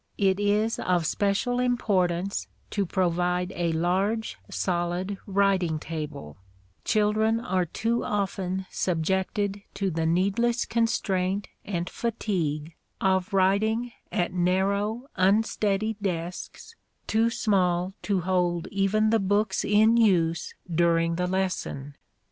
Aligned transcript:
It 0.17 0.39
is 0.39 0.79
of 0.79 1.05
special 1.05 1.59
importance 1.59 2.47
to 2.71 2.87
provide 2.87 3.53
a 3.55 3.71
large, 3.71 4.39
solid 4.49 5.19
writing 5.27 5.77
table: 5.77 6.37
children 6.83 7.39
are 7.39 7.65
too 7.67 8.03
often 8.03 8.65
subjected 8.71 9.61
to 9.75 9.91
the 9.91 10.07
needless 10.07 10.65
constraint 10.65 11.49
and 11.63 11.87
fatigue 11.87 12.73
of 12.99 13.31
writing 13.31 13.91
at 14.11 14.33
narrow 14.33 15.05
unsteady 15.17 15.97
desks, 16.01 16.73
too 17.05 17.29
small 17.29 17.93
to 18.01 18.21
hold 18.21 18.67
even 18.71 19.11
the 19.11 19.19
books 19.19 19.63
in 19.63 19.97
use 19.97 20.55
during 20.73 21.13
the 21.13 21.27
lesson. 21.27 21.95